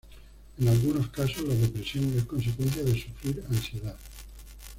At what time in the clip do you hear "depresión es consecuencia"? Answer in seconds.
1.53-2.81